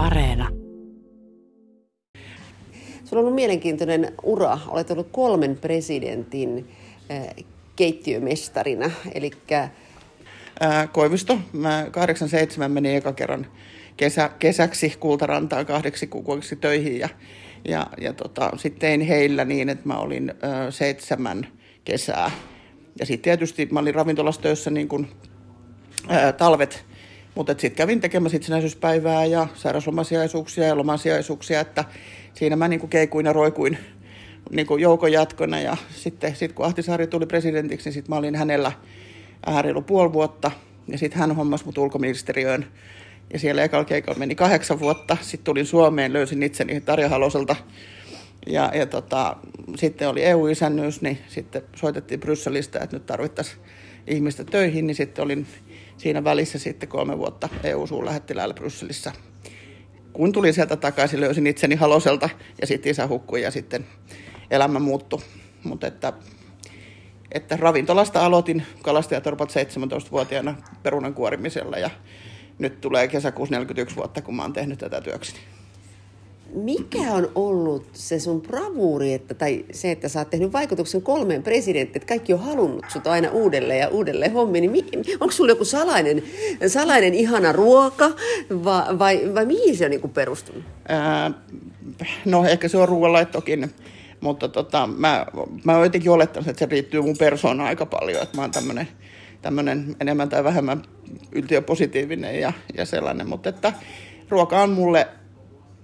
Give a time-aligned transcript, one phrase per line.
[0.00, 0.48] Areena.
[3.04, 4.58] Sulla on ollut mielenkiintoinen ura.
[4.68, 6.68] Olet ollut kolmen presidentin
[7.10, 7.26] äh,
[7.76, 8.90] keittiömestarina.
[9.14, 9.30] Eli
[10.60, 11.38] Ää, Koivisto.
[11.52, 13.46] Mä 87 menin eka kerran
[13.96, 17.08] kesä, kesäksi Kultarantaan kahdeksi kuukaudeksi töihin ja,
[17.68, 21.46] ja, ja tota, sitten tein heillä niin, että mä olin ö, seitsemän
[21.84, 22.30] kesää.
[22.98, 25.08] Ja sitten tietysti mä olin ravintolassa töissä niin kuin,
[26.08, 26.84] ää, talvet,
[27.34, 31.84] mutta sitten kävin tekemässä itsenäisyyspäivää ja sairauslomasijaisuuksia ja lomasijaisuuksia, että
[32.34, 33.78] siinä mä niin kuin keikuin ja roikuin
[34.50, 35.60] niin kuin joukon jatkona.
[35.60, 38.72] Ja sitten sit kun Ahtisaari tuli presidentiksi, niin sitten mä olin hänellä
[39.62, 40.50] reilu puoli vuotta.
[40.88, 42.66] Ja sitten hän hommasi mut ulkoministeriöön.
[43.32, 45.16] Ja siellä ekalla keikalla meni kahdeksan vuotta.
[45.20, 47.56] Sitten tulin Suomeen, löysin itseni Tarja Haloselta.
[48.46, 49.36] Ja, ja tota,
[49.76, 53.58] sitten oli EU-isännyys, niin sitten soitettiin Brysselistä, että nyt tarvittaisiin
[54.06, 54.86] ihmistä töihin.
[54.86, 55.46] Niin sitten olin
[56.00, 59.12] siinä välissä sitten kolme vuotta EU-suurlähettiläällä Brysselissä.
[60.12, 62.28] Kun tulin sieltä takaisin, löysin itseni Haloselta
[62.60, 63.86] ja sitten isä hukkui ja sitten
[64.50, 65.20] elämä muuttui.
[65.64, 66.12] Mutta että
[67.32, 71.90] että ravintolasta aloitin kalastajatorpat 17-vuotiaana perunan kuorimisella ja
[72.58, 75.38] nyt tulee kesäkuussa 41 vuotta, kun mä oon tehnyt tätä työkseni.
[76.54, 81.42] Mikä on ollut se sun bravuuri, että, tai se, että sä oot tehnyt vaikutuksen kolmeen
[81.42, 84.84] presidenttiin, että kaikki on halunnut sut aina uudelleen ja uudelleen hommiin, niin
[85.20, 86.22] onko sulla joku salainen,
[86.66, 88.10] salainen ihana ruoka
[88.50, 90.62] vai, vai, vai mihin se on niin perustunut?
[90.88, 91.30] Ää,
[92.24, 93.70] no ehkä se on ruoanlaittokin
[94.20, 95.26] mutta tota, mä,
[95.64, 98.88] mä oon jotenkin olettanut, että se riittyy mun persoonaan aika paljon, että mä oon tämmönen,
[99.42, 100.82] tämmönen enemmän tai vähemmän
[101.32, 103.72] yltiöpositiivinen ja, ja sellainen, mutta että
[104.28, 105.08] ruoka on mulle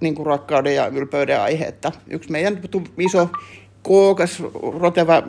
[0.00, 2.60] niin kuin rakkauden ja ylpeyden aihe, että yksi meidän
[2.98, 3.30] iso
[3.82, 4.42] kookas,
[4.80, 5.22] roteva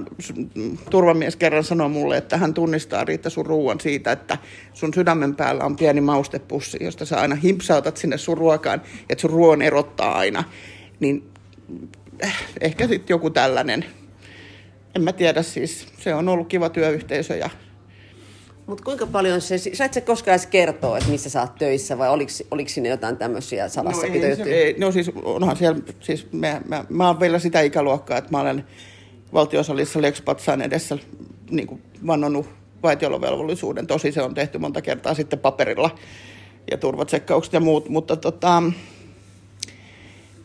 [0.90, 4.38] turvamies kerran sanoi mulle, että hän tunnistaa Riitta sun ruoan siitä, että
[4.74, 9.30] sun sydämen päällä on pieni maustepussi, josta sä aina himpsautat sinne sun ruokaan, että sun
[9.30, 10.44] ruoan erottaa aina.
[11.00, 11.32] Niin
[12.62, 13.86] ehkä sitten joku tällainen.
[14.96, 15.88] En mä tiedä siis.
[16.00, 17.50] Se on ollut kiva työyhteisö ja
[18.68, 22.10] mutta kuinka paljon se, sait sä koskaan edes kertoa, että missä sä oot töissä vai
[22.10, 24.46] oliko, oliko sinne jotain tämmöisiä salassapitojuttuja?
[24.46, 28.32] No, ei, no siis onhan siellä, siis mä, mä, mä oon vielä sitä ikäluokkaa, että
[28.32, 28.66] mä olen
[29.34, 30.98] valtiosalissa Lex Patsaan edessä
[31.50, 32.50] niin kuin vannonut
[32.84, 33.88] vaitiolovelvollisuuden.
[33.88, 35.96] Tosi se on tehty monta kertaa sitten paperilla
[36.72, 38.64] ja turvatsekkaukset ja muut, mutta tota,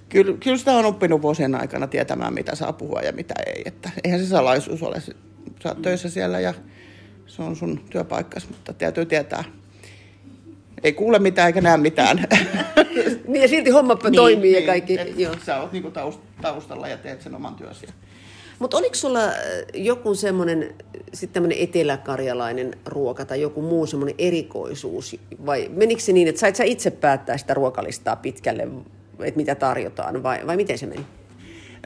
[0.09, 3.63] kyllä, kyllä sitä on oppinut vuosien aikana tietämään, mitä saa puhua ja mitä ei.
[3.65, 5.01] Että eihän se salaisuus ole.
[5.63, 6.55] Sä oot töissä siellä ja
[7.37, 9.45] se on sun työpaikkas, mutta täytyy tietää.
[10.85, 12.17] Ei kuule mitään eikä näe mitään.
[13.29, 14.99] niin ja silti homma niin, toimii niin, ja kaikki.
[15.01, 15.35] Et, joo.
[15.47, 15.93] Sä oot niinku
[16.43, 17.87] taustalla ja teet sen oman työsi.
[18.59, 19.35] Mutta oliko sulla äh,
[19.75, 20.75] joku semmoinen
[21.15, 25.17] sitten eteläkarjalainen ruoka tai joku muu semmoinen erikoisuus?
[25.47, 28.69] Vai menikö se niin, että sait sä itse päättää sitä ruokalistaa pitkälle
[29.25, 31.07] että mitä tarjotaan, vai, vai miten se meni?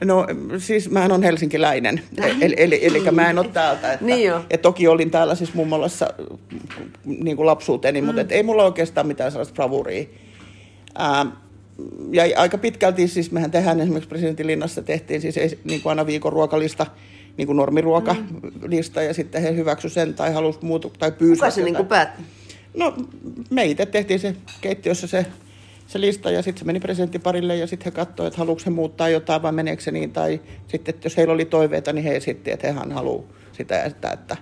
[0.05, 0.27] No
[0.57, 2.01] siis mä on helsinkiläinen,
[2.41, 3.93] eli, eli, eli mä en ole täältä.
[3.93, 6.13] Että, niin että toki olin täällä siis mummolassa
[7.05, 8.05] niin kuin lapsuuteni, mm.
[8.05, 10.05] mutta et ei mulla oikeastaan mitään sellaista bravuria.
[10.97, 11.25] Ää,
[12.11, 16.85] ja aika pitkälti siis mehän tehdään esimerkiksi presidentinlinnassa tehtiin siis niin kuin aina viikon ruokalista,
[17.37, 19.05] niin kuin normiruokalista, mm.
[19.05, 21.39] ja sitten he hyväksy sen tai halusi muuta tai pyysi.
[21.39, 22.21] Kuka se niin kuin päätti?
[22.77, 22.93] No
[23.49, 25.25] me itse tehtiin se keittiössä se
[25.87, 29.09] se lista ja sitten se meni presidenttiparille ja sitten he katsoivat, että haluatko he muuttaa
[29.09, 30.11] jotain vai meneekö se niin.
[30.11, 33.89] Tai sitten, että jos heillä oli toiveita, niin he esittivät, että hehän haluaa sitä ja
[33.89, 34.11] sitä.
[34.11, 34.37] Että,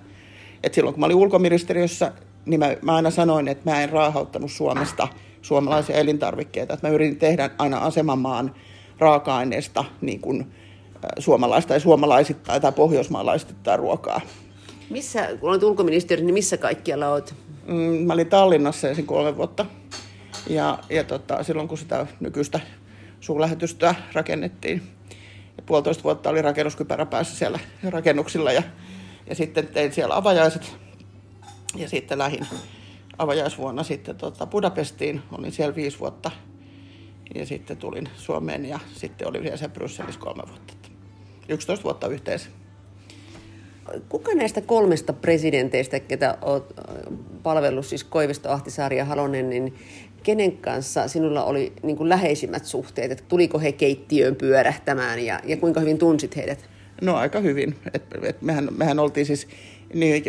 [0.63, 2.11] että silloin kun mä olin ulkoministeriössä,
[2.45, 5.07] niin mä, mä aina sanoin, että mä en raahauttanut Suomesta
[5.41, 6.73] suomalaisia elintarvikkeita.
[6.73, 8.55] Että mä yritin tehdä aina asemamaan
[8.99, 10.51] raaka-aineesta niin kuin,
[11.19, 14.21] suomalaista tai suomalaisittain tai pohjoismaalaisittain ruokaa.
[14.89, 17.35] Missä, kun olet ulkoministeri, niin missä kaikkialla olet?
[17.67, 19.65] Mm, mä olin Tallinnassa ensin kolme vuotta.
[20.47, 22.59] Ja, ja tota, silloin kun sitä nykyistä
[23.19, 24.81] suurlähetystöä rakennettiin,
[25.57, 28.63] ja puolitoista vuotta oli rakennuskypärä päässä siellä rakennuksilla ja,
[29.29, 30.77] ja sitten tein siellä avajaiset
[31.75, 32.47] ja sitten lähin
[33.17, 36.31] avajaisvuonna sitten tota Budapestiin, olin siellä viisi vuotta
[37.35, 40.73] ja sitten tulin Suomeen ja sitten olin vielä Brysselissä kolme vuotta.
[41.49, 42.49] 11 vuotta yhteensä.
[44.09, 46.63] Kuka näistä kolmesta presidenteistä, ketä olet
[47.43, 49.73] palvellut, siis Koivisto, Ahtisaari ja Halonen, niin
[50.23, 53.11] kenen kanssa sinulla oli niin kuin läheisimmät suhteet?
[53.11, 56.69] Että tuliko he keittiöön pyörähtämään ja, ja kuinka hyvin tunsit heidät?
[57.01, 57.75] No aika hyvin.
[57.93, 59.47] Et, et mehän, mehän oltiin siis,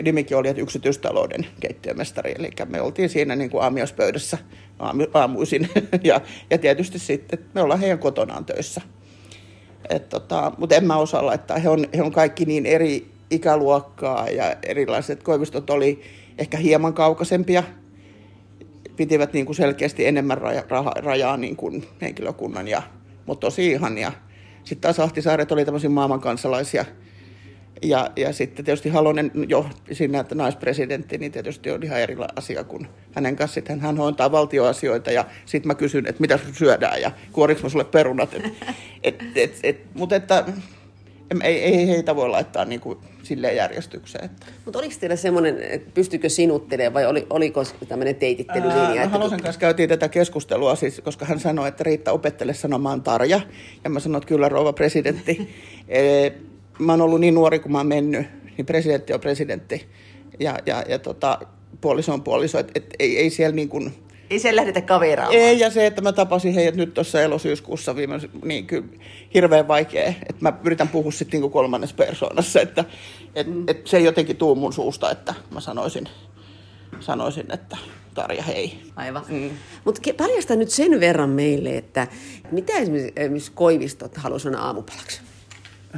[0.03, 4.39] nimikin oli, että yksityistalouden keittiömestari, eli me oltiin siinä niin kuin aamiaispöydässä
[4.79, 5.69] aamu, aamuisin,
[6.05, 6.21] ja,
[6.51, 8.81] ja tietysti sitten, me ollaan heidän kotonaan töissä.
[10.09, 14.57] Tota, mutta en mä osaa laittaa, he on, he on kaikki niin eri ikäluokkaa ja
[14.63, 16.03] erilaiset koivistot oli
[16.39, 17.63] ehkä hieman kaukaisempia
[18.97, 22.83] pitivät niin kuin selkeästi enemmän raja, raha, rajaa niin kuin henkilökunnan, ja,
[23.27, 24.13] mutta tosi ihania.
[24.65, 26.85] Sitten taas Ahtisaaret oli tämmöisiä maailmankansalaisia,
[27.83, 32.65] ja, ja sitten tietysti Halonen jo siinä, että naispresidentti, niin tietysti on ihan eri asia
[32.65, 33.55] kuin hänen kanssa.
[33.55, 37.85] Sitten hän hoitaa valtioasioita ja sitten mä kysyn, että mitä syödään ja kuoriks mä sulle
[37.85, 38.35] perunat.
[38.35, 38.45] Et,
[39.03, 40.45] et, et, et, mutta että
[41.43, 44.31] ei, ei heitä voi laittaa niin kuin silleen järjestykseen.
[44.65, 49.01] Mutta oliko teillä semmoinen, että pystykö sinuttelemaan vai oli, oliko tämmöinen teitittelylinja?
[49.01, 53.03] Ää, no, Halosen kanssa käytiin tätä keskustelua, siis, koska hän sanoi, että Riitta opettele sanomaan
[53.03, 53.41] Tarja.
[53.85, 55.55] Ja mä sanoin, että kyllä rouva presidentti.
[55.89, 56.31] e,
[56.79, 58.27] mä oon ollut niin nuori kuin mä oon mennyt,
[58.57, 59.87] niin presidentti on presidentti.
[60.41, 61.39] Ja, ja, ja tota,
[61.81, 63.95] puoliso on puoliso, että et, ei, ei siellä niin kuin,
[64.31, 65.41] ei siellä lähdetä kaveraamaan.
[65.41, 68.87] Ei, ja se, että mä tapasin heidät nyt tuossa elosyyskuussa viime, niin kyllä
[69.35, 70.07] hirveän vaikea.
[70.07, 72.85] Että mä yritän puhua sitten niin kolmannessa persoonassa, että
[73.35, 73.65] et, mm.
[73.69, 76.09] et se ei jotenkin tuu mun suusta, että mä sanoisin,
[77.01, 77.77] sanoisin että
[78.17, 78.79] Tarja hei.
[78.97, 79.23] Aivan.
[79.29, 79.51] Mm.
[79.85, 82.07] Mutta paljasta nyt sen verran meille, että
[82.51, 85.21] mitä esimerkiksi, koivistot haluaisivat aamupalaksi?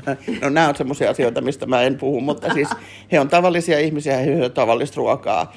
[0.42, 2.68] No nämä on semmoisia asioita, mistä mä en puhu, mutta siis
[3.12, 5.52] he on tavallisia ihmisiä, he syövät tavallista ruokaa